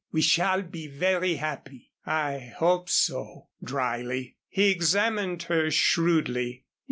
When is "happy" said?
1.35-1.91